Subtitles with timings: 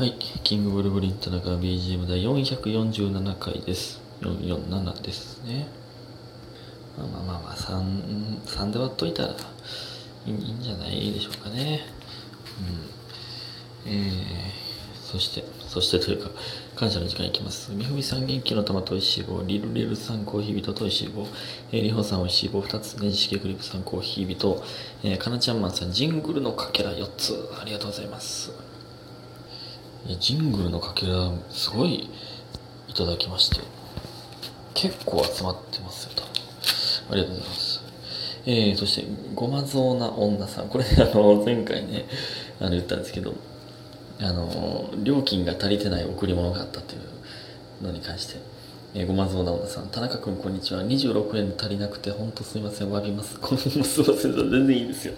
[0.00, 4.00] はい、キングブルブリン田中 BGM 第447回です。
[4.22, 5.68] 447ですね。
[6.96, 9.36] まあまあまあまあ、3、3で割っといたら
[10.24, 11.80] いいんじゃないでしょうかね。
[13.84, 13.92] うん。
[13.92, 14.10] えー、
[15.04, 16.30] そして、そしてというか、
[16.76, 17.70] 感謝の時間いきます。
[17.72, 21.26] みふみさん元気の玉といしい棒、リルリルさんコーヒー人といしい棒、
[21.72, 24.64] えー、りほさんおいしい棒2つ、ねじしけクリップさんコーヒー人、
[25.04, 28.69] えー、かなちゃんまんさんジングルのかけら4つ、ありがとうございます。
[30.18, 32.10] ジングルのかけらすごい
[32.88, 33.60] いただきまして
[34.74, 36.22] 結構集まってますよと
[37.10, 37.82] ありがとうございます。
[38.46, 40.68] えー、そしてごまぞうな女さん。
[40.68, 42.06] これあの前回ね
[42.58, 43.34] あの言ったんですけど
[44.20, 48.36] あの料金が足りてない贈り物があったというのに関して、
[48.92, 50.82] えーごまぞうな女さん田中君こんにちは。
[50.82, 53.38] 26円足りなくて本当すいません詫びます。
[53.38, 54.04] こんすいません
[54.50, 55.14] 全然いいんですよ。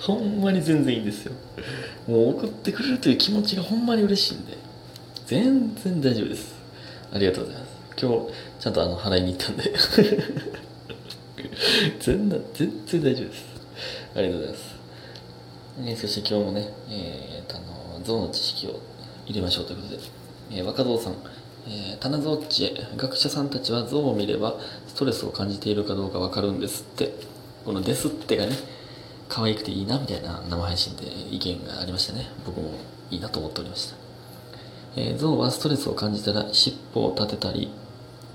[0.00, 1.32] ほんまに全然いいんですよ。
[2.08, 4.56] もう送ってくれるという気持ちがほんまに嬉しいんで。
[5.26, 6.54] 全然大丈夫です。
[7.12, 7.70] ありがとうございます。
[8.00, 9.64] 今日ちゃんとあの払いに行ったんで。
[12.00, 13.44] 全然全然大丈夫です。
[14.16, 14.74] ありがとうございます、
[15.78, 17.60] えーそして今日もね、えーあ
[17.98, 18.78] の象の知識を
[19.26, 20.02] 入れましょうということで、
[20.52, 21.14] えー若造さん
[21.66, 24.54] えー、棚蔵っちへ学者さんたちは象を見れば
[24.88, 27.30] ストレスを感じているかどうかわかるんですって。
[27.62, 28.56] この「ですって」がね
[29.28, 32.32] 可愛くていいなみたいな生配信で意見がありましたね。
[32.46, 32.70] 僕も
[33.10, 33.96] いいなと思っておりました、
[34.96, 37.70] えー象はストレスを感じたら尻尾を立てたり、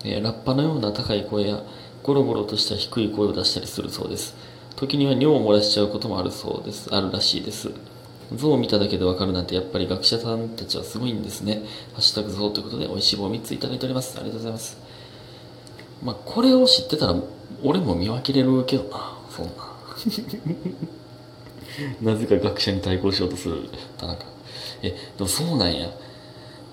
[0.04, 1.64] えーラッパのような高い声や
[2.04, 4.36] ゴロゴロとした低い声を出したりするそうです。
[4.76, 6.88] 時には尿を漏らしちゃうこともあるそうです。
[6.94, 7.72] あるらしいです。
[8.34, 11.62] 象を見ただけでわかるなんてやっぱり学者さんたちはすごいんですね。
[11.94, 14.18] ハッシュタグ象ということで美味しい棒3ついただいております。
[14.18, 14.78] ありがとうございます。
[16.04, 17.16] まあこれを知ってたら
[17.64, 19.18] 俺も見分けれるけどな。
[19.30, 19.52] そんな。
[22.14, 24.26] なぜか学者に対抗しようとする田中。
[24.82, 25.90] えでもそうなんや。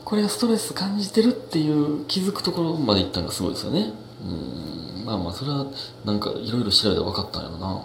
[0.05, 3.93] これがストレス感じてるっていう気づくところまでいったのがすごいですよね。
[4.25, 5.05] うん。
[5.05, 5.67] まあまあそれは
[6.05, 7.85] なんかいろいろ調べて分かったんやろな。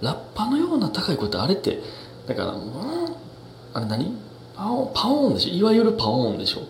[0.00, 1.80] ラッパのような高い声ってあれって
[2.28, 3.16] だからうん
[3.74, 4.16] あれ何？
[4.54, 5.54] パオパオーンでしょ？
[5.54, 6.62] いわゆるパオーンでしょ？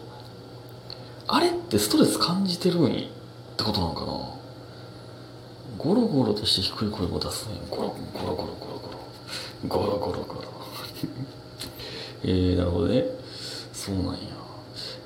[1.27, 2.89] あれってストレス感じてるんっ
[3.57, 4.13] てことなのかな？
[5.77, 7.55] ゴロゴロとして低い声も出すね。
[7.71, 7.95] ゴロゴ
[8.27, 8.99] ロゴロゴロ。
[9.69, 10.23] ゴロゴロゴロ。
[10.23, 10.43] ゴロ
[12.25, 13.05] えー、なるほどね。
[13.73, 14.19] そうなんや。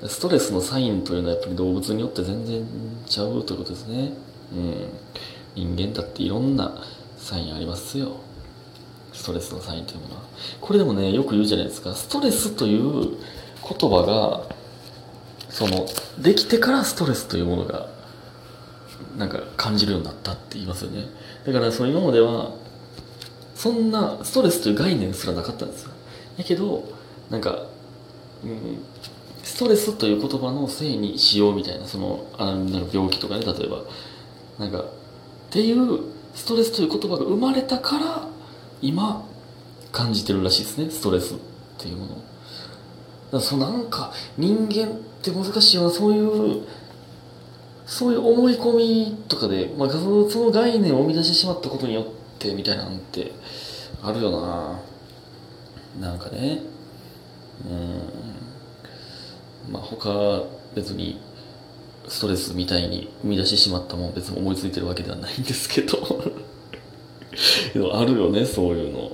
[0.07, 2.65] ストレスのサインというのはやっぱり動物によって全然
[3.05, 4.11] ちゃうということですね
[4.53, 4.89] うん
[5.55, 6.83] 人間だっていろんな
[7.17, 8.17] サインありますよ
[9.13, 10.21] ストレスのサインというものは。
[10.59, 11.93] これでもねよく言うじゃないですか。
[11.93, 13.17] ストレスという
[13.61, 14.55] 言葉が
[15.49, 15.85] その
[16.19, 17.87] できてからストレスというものが
[19.17, 21.05] なんか感じるようになったって言いますよね。
[21.45, 22.51] だからその今までは
[23.55, 25.91] そんなストレスという概念すらなかったんですよ。
[26.37, 26.83] だけど
[27.29, 27.67] なんか、
[28.43, 28.83] うん、
[29.43, 33.83] ストレスという言葉のせいにしようみたいなそのあなんか病気とかね例えば。
[34.59, 34.85] なんかっ
[35.49, 35.99] ていう
[36.35, 38.27] ストレスという言葉が生まれたから
[38.83, 39.25] 今
[39.93, 41.37] 感じてるらしいですねストレスっ
[41.77, 42.15] ていうもの。
[42.15, 42.23] だか
[43.31, 45.89] らそうなんか人間って難しいよな。
[45.89, 46.63] そういう
[47.85, 52.05] そういう思い込みとかで、まあ、そのその概念を生み出してしまったことによっ
[52.39, 53.31] てみたいなんて
[54.01, 54.79] あるよな。
[55.99, 56.59] なんかね。
[57.65, 57.73] う
[59.69, 59.71] ん。
[59.71, 60.43] まあ他
[60.75, 61.21] 別に
[62.09, 66.52] ストレスみたいに生み出してしまったもん別に思いついてるわけではないんですけど。
[67.93, 69.11] あるよねそういうの、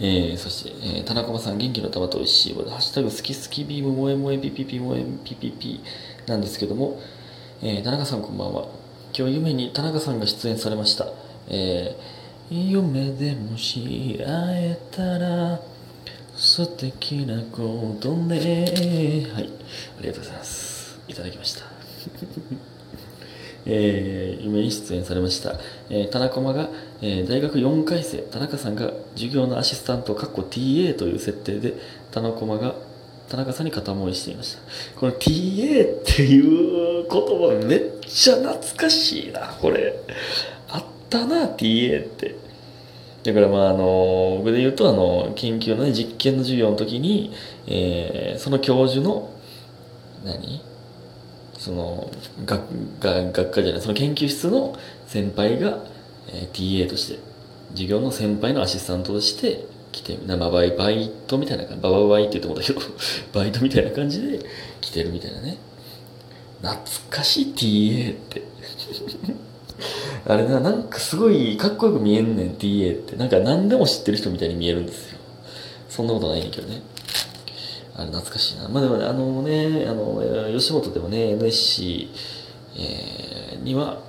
[0.00, 5.80] えー、そして、えー田中間さん元気の玉と美味しい棒で「ハッシュタグ好き好きビーム萌え萌えピピピ萌えピピピ」
[6.26, 7.00] なんですけども、
[7.62, 8.66] えー田中さんこんばんは
[9.16, 11.06] 今日夢に田中さんが出演されました
[11.48, 12.18] えー
[12.50, 14.24] 夢でもし会
[14.64, 15.60] えたら
[16.34, 19.50] 素敵なことねはい
[19.98, 22.67] ありがとうございますいただきました
[23.68, 25.58] えー夢に出演されました、
[25.90, 26.68] えー田中間が、
[27.02, 31.74] えー大学4回生田中さんが授業のアシスタントかっこ TA という設定で
[32.10, 32.74] 田中間が
[33.28, 34.62] 田中さんに片思いしていました。
[34.98, 39.94] この TA っていう言葉めっちゃ懐かしいなこれ。
[40.70, 42.36] あったな TA って。
[43.24, 47.34] だからまああの僕で言うとあの研究のね実験の授業の時に、
[47.66, 49.30] えーその教授の
[50.24, 50.62] 何？
[51.58, 52.10] その
[52.44, 52.62] 学
[53.00, 54.76] 学学科じゃないその研究室の
[55.06, 55.84] 先輩が、
[56.28, 57.18] えー TA として
[57.72, 62.80] 授業の先輩のアシスタントとして来てなまあバイバイトみたいな感じバババイって言ってもだけど
[63.32, 64.40] バイトみたいな感じで
[64.80, 65.58] 来てるみたいなね。
[66.60, 68.42] 懐かしい TA って。
[70.26, 73.16] あれななんかすごいかっこよく見えんねん TA って。
[73.16, 75.18] なんか何でも知ってる人みたいに見えるんですよ。
[75.88, 76.82] そんなことないねんけどね。
[77.98, 78.68] あれ懐かしいな。
[78.68, 80.22] まあでもね、あのね、あの、
[80.56, 82.08] 吉本でもね、NSC、
[82.76, 84.00] えー、には、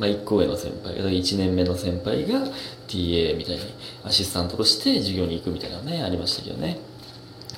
[0.00, 2.46] まあ1個上の先輩、1年目の先輩が
[2.88, 3.60] TA みたいに
[4.04, 6.78] アシスタントとして授業に行くみたいなのね、ありましたけどね。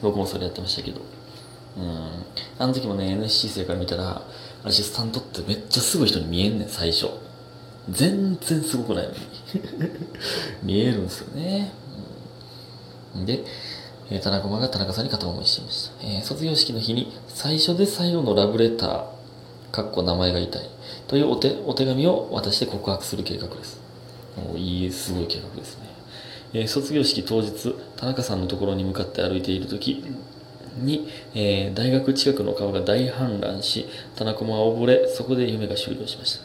[0.03, 1.01] 僕もそれやってましたけど。
[1.77, 2.11] うん。
[2.59, 4.23] あの時もね、NSC 生から見たら、
[4.65, 7.07] アシスタントってめっちゃすごい人に見えんねん、最初。
[7.89, 9.19] 全然すごくないのに。
[10.65, 11.73] 見えるんですよね。
[13.15, 13.45] うん、で、
[14.11, 16.07] え田中馬が田中さんに片思いしていました。
[16.07, 19.05] えー、卒業式の日に最初で最後のラブレター、
[19.71, 20.71] かっこ名前が痛い
[21.07, 23.81] というお手お手紙を渡して告白する計画です。
[24.53, 25.89] おいい、すごい計画ですね。
[26.55, 30.03] えー、卒業式当日、田中さんのところに向かって歩いている時
[30.79, 36.39] に、えー、大学近くの川が大氾濫し、田中馬は溺れ、そこで夢が終了しまし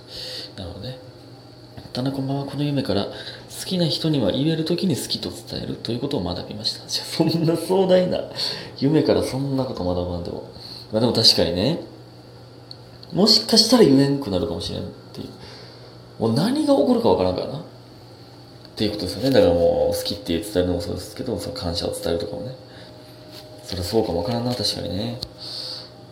[0.55, 0.63] た。
[0.63, 0.97] なるほどね。
[1.93, 3.07] 田中馬はこの夢から
[3.63, 6.85] 好きな人には言える時に好きと伝えるということを学びました。
[6.85, 8.19] じゃそんな壮大な
[8.77, 10.43] 夢からそんなこと学ばんでも。
[10.91, 11.79] まあでも確かにね、
[13.13, 15.27] もしかしたら言えんくなるかもしれんっていう。
[16.19, 17.59] もう何が起こるかわからんからな。
[17.59, 17.61] っ
[18.75, 19.31] ていうことですよね。
[19.31, 22.55] だからもう好きって伝えるのもそうですけど、その感謝を伝えるとかもね。
[23.63, 25.19] それはそうかもわからんな、確かにね。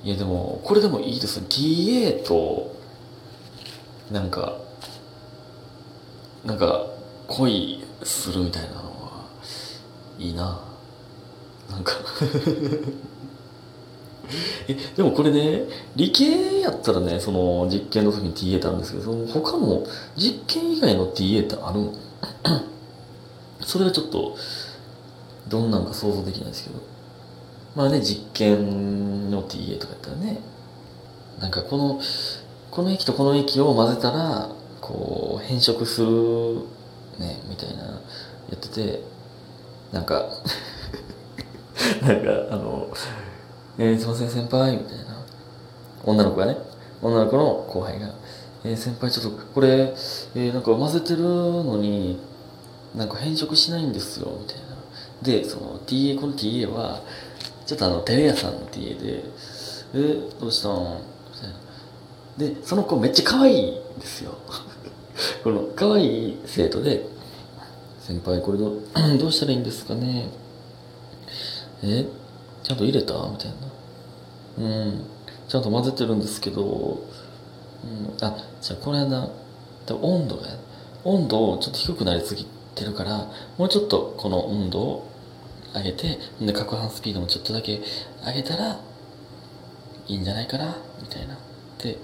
[0.05, 1.47] いやでも、これでもいいですね。
[1.49, 2.73] TA と、
[4.09, 4.57] なんか、
[6.45, 6.85] なんか、
[7.27, 9.27] 恋するみたいなのは
[10.19, 10.61] いいな。
[11.69, 11.93] なんか。
[14.67, 15.65] えでもこれね
[15.95, 19.83] 理系やったらねその実験の時に TA ってあるんですけどその他の
[20.15, 21.93] 実験以外の TA ってあるの？
[23.65, 24.37] それはちょっと
[25.49, 26.91] どんなんか想像できないですけど。
[27.75, 30.41] まあね実験の TA とかやったらね
[31.39, 32.01] なんかこの
[32.69, 34.49] この液とこの液を混ぜたら
[34.81, 36.57] こう変色する
[37.21, 37.99] ねみたいなや
[38.55, 39.03] ってて
[39.91, 40.25] なんか
[42.01, 42.89] なんかあの
[43.77, 45.11] 「えー、すいません先輩」みたいな。
[46.03, 46.57] 女の子がね
[47.01, 48.13] 女の子の後輩が
[48.63, 49.93] 「えー、先輩ちょっとこれ、
[50.35, 52.19] えー、なんか混ぜてるのに
[52.95, 54.71] なんか変色しないんですよ」みたいな。
[55.21, 57.01] でその TA この TA は
[57.65, 59.23] ちょっとあのテレ屋さんの TA で
[59.93, 60.73] 「えー、どうしたん?」
[61.29, 62.55] みたいな。
[62.55, 64.33] でその子めっちゃ可愛いんですよ。
[65.43, 67.05] この可愛い生徒で、
[68.01, 68.81] 先輩これど
[69.19, 70.27] どうしたらいいんですかね？
[71.83, 72.05] え？
[72.63, 73.13] ちゃんと入れた？
[73.29, 73.55] みたいな。
[74.57, 74.61] う
[74.91, 75.05] ん。
[75.47, 77.03] ちゃんと混ぜてるんですけど、
[77.83, 79.29] うん、あ、じゃあこれな、
[79.89, 80.47] 温度が、
[81.03, 82.45] 温度をちょっと低くなりすぎ
[82.75, 85.07] てるから、もうちょっとこの温度を
[85.75, 87.81] 上げて、で、攪拌スピードもちょっとだけ
[88.25, 88.79] 上げたら、
[90.07, 90.75] いいんじゃないかな？
[91.01, 91.37] みたいな。
[91.77, 91.97] で、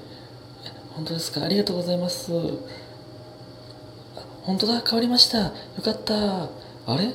[0.94, 1.44] 本当ですか？
[1.44, 2.32] ありがとうございます。
[4.48, 5.40] 本当だ変わりました。
[5.40, 5.52] よ
[5.84, 6.44] かった。
[6.46, 6.48] あ
[6.98, 7.12] れ？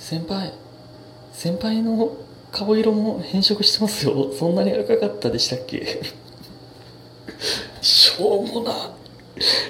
[0.00, 0.52] 先輩。
[1.32, 2.16] 先輩の
[2.50, 4.32] 顔色も変色してますよ。
[4.36, 6.02] そんなに赤かったでしたっけ？
[7.80, 8.90] しょうもな。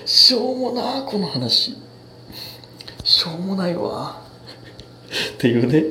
[0.07, 1.77] しょうもなこの話。
[3.05, 4.23] しょうもないわ。
[5.35, 5.81] っていうね。
[5.81, 5.83] っ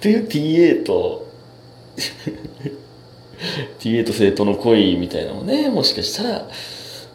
[0.00, 1.28] ていう TA と。
[3.80, 6.48] TA と生徒の恋みたいなのもねもしかしたら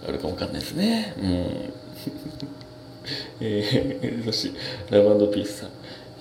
[0.07, 1.15] あるかもわかんないですね。
[1.17, 1.73] うん。
[3.39, 4.59] えー、 そして、
[4.89, 5.69] ラブピースさん。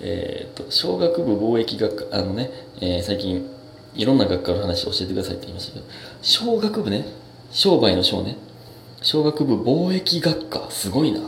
[0.01, 2.51] えっ、ー、と、商学部貿易学科、あのね、
[2.81, 3.47] えー、最近、
[3.95, 5.85] いろんな学科の話を教えてくださいって言いましたけど、
[6.21, 7.05] 商学部ね、
[7.51, 8.37] 商売の商ね、
[9.01, 11.21] 商学部貿易学科、すごいな。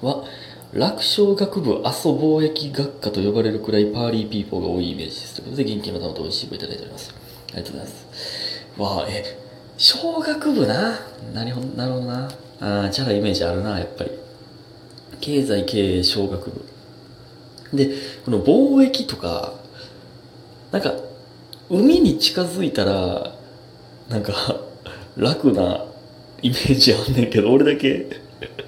[0.00, 0.24] は、
[0.72, 5.34] 楽勝学部遊ぼうえき学科と呼ばれるくらい party people が多いイメージです。
[5.34, 7.14] ということで、元気の玉と美味しい棒いただいております。
[7.52, 8.64] ありがとうございます。
[8.78, 9.38] わあ、え、
[9.76, 10.98] 小学部な。
[11.34, 12.30] なるほどな。
[12.60, 14.10] ああ、チャライメージあるな、やっぱり。
[15.22, 16.64] 経済経営小学部。
[17.72, 17.94] で
[18.26, 19.54] この貿易とか
[20.70, 20.92] なんか
[21.70, 23.34] 海に近づいたら
[24.10, 24.60] なんか
[25.16, 25.84] 楽な
[26.42, 28.20] イメージあんねんけど俺だけ。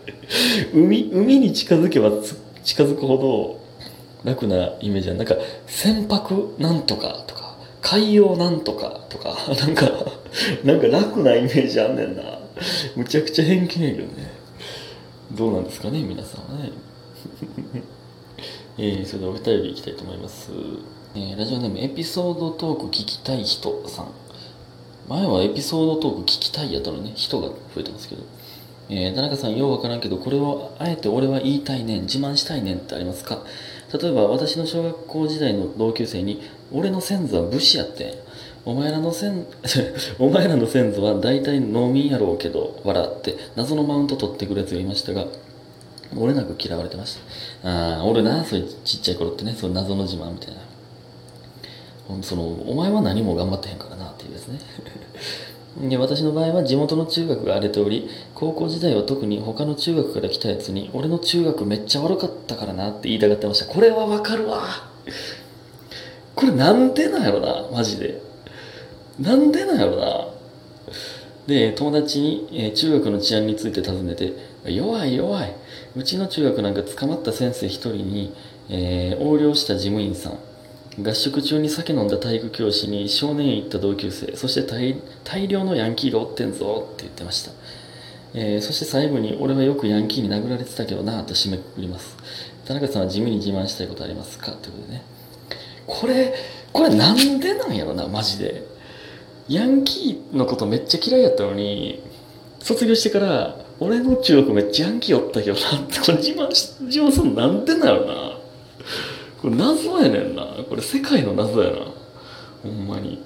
[0.73, 2.11] 海海に近づけば
[2.63, 3.59] 近づくほ
[4.25, 9.91] ど楽なイメージあるなんか船舶なんとかとか海洋なんとかとかなんか
[10.65, 12.23] なんか楽なイメージあんねんな。
[12.95, 14.44] むちゃくちゃ偏見やけどね。
[15.35, 16.71] どうなんですかね皆さんはね。
[18.79, 20.51] えー、それではお便りいきたいと思います、
[21.15, 24.07] えー、ラジオネームエピソードトーク聞きたい人さん。
[25.09, 28.23] 前はエピソードトーク聞きたいやったのね人が増えてますけど。
[28.91, 33.43] えー、田中さんようわからんけどこれをあえて俺は言いたいねん自慢したいねんってありますか？
[33.99, 38.15] 例えば私の小学校時代の同級生に俺の先祖は武士やってん
[38.65, 39.47] お前らの先
[40.19, 45.27] お前らの先祖は大体農民やろうけど笑って謎のマウント取ってくるやつがいましたが
[46.17, 47.19] 俺なく嫌われてまし
[47.63, 47.69] た。
[47.69, 50.61] ああ俺なそういうちっちゃい頃ってねそう謎の自慢みたいな。
[52.23, 54.59] そのお前は何も頑張ってへんからなっていうですね。
[55.77, 63.73] で私の場合は地元の中学が荒れており高校時代は特に他の中学から来たやつに俺の中学めっちゃ悪かったからなって言いたがってました。
[63.73, 64.63] これはわかるわ。
[66.37, 68.21] これなんでなんやろなマジで。
[69.19, 70.29] なんでなんやろな。
[71.47, 74.33] で友達に、え中学の治安について尋ねて
[74.65, 75.55] 弱い弱い。
[75.97, 78.35] うちの中学なんか捕まった先生一人に、
[78.69, 80.39] えー横領した事務員さん。
[81.03, 87.53] 合宿中に酒飲んだ体育教師に少年院行った同級生そして大大量のヤンキーがおってんぞって言ってました、
[88.35, 92.17] えーそして最後に俺はよくヤンキーに殴られてたけどなと締めくくります。
[92.67, 94.53] 田中さんは地味に自慢したいことありますか？
[94.53, 95.03] ということでね。
[95.87, 96.35] これ
[96.73, 98.67] これなんでなんやろなマジで。
[99.47, 102.03] ヤンキーのことめっちゃ嫌いやったのに
[102.61, 108.34] 卒業してから俺の中学めっちゃヤンキーおったけどなってこれ自慢し自慢するのなんでなんやろな
[109.45, 110.43] これ謎やねんな。
[110.67, 111.77] これ世界の謎やな。
[112.63, 113.23] ほんまに。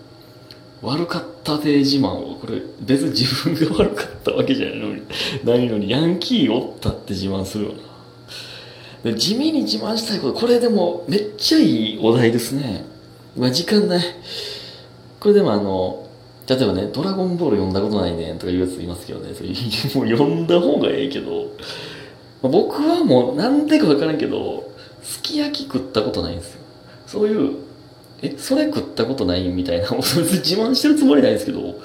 [0.82, 2.34] 悪かったで自慢を。
[2.40, 5.02] これ別に自分が悪かったわけじゃないのに。
[5.44, 7.72] ないのにヤンキーおったって自慢するよ
[9.04, 9.12] な。
[9.12, 10.40] で地味に自慢したいこと。
[10.40, 12.84] これでもめっちゃいいお題ですね。
[13.36, 14.04] まあ時間ない。
[15.20, 16.04] これでもあの
[16.48, 19.32] 例えばね「ドラゴンボール読んだことないねん」とか言うやついますけどね。
[19.34, 21.44] それもう読んだ方がええけど、
[22.42, 24.67] まあ僕はもうなんでか分からんけど
[25.08, 26.60] すき焼き食ったことないんですよ。
[27.06, 27.56] そういう
[28.20, 31.80] えそれ食ったことないみたいなもうそれ自慢してるつもりないんですけど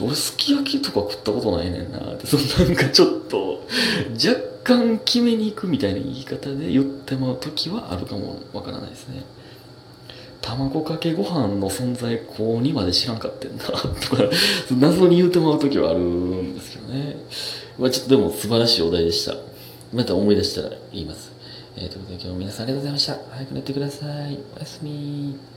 [0.00, 1.98] 俺すき焼きとか食ったことないねんな。
[1.98, 3.66] ってそのなんかちょっと
[4.14, 9.24] 若干決めに行くみたいな言い方で言ってもらう時はあるかもわからないですね。
[10.40, 13.64] 卵かけご飯の存在高2まで知らんかってんな。
[13.64, 13.90] とか
[14.70, 17.16] 謎に言うてもらう時はあるんですけどね。
[17.78, 19.34] まあちょっとでも素晴らしいお題でした。
[19.92, 21.35] また思い出したら言います。
[21.78, 23.36] えー、ということで今日も皆さんありがとうございました。
[23.36, 24.38] 早く寝てください。
[24.56, 25.38] おやすみ。